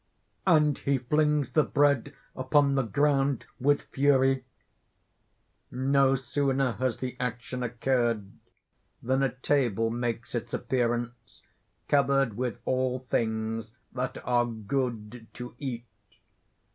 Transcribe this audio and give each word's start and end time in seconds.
(And 0.47 0.79
he 0.79 0.97
flings 0.97 1.51
the 1.51 1.61
bread 1.63 2.15
upon 2.35 2.73
the 2.73 2.81
ground 2.81 3.45
with 3.59 3.83
fury. 3.83 4.45
_No 5.71 6.17
sooner 6.17 6.71
has 6.79 6.97
the 6.97 7.15
action 7.19 7.61
occurred 7.61 8.31
than 9.03 9.21
a 9.21 9.31
table 9.35 9.91
makes 9.91 10.33
its 10.33 10.55
appearance, 10.55 11.43
covered 11.87 12.35
with 12.35 12.61
all 12.65 13.05
things 13.11 13.73
that 13.93 14.17
are 14.25 14.47
good 14.47 15.27
to 15.35 15.53
eat. 15.59 15.85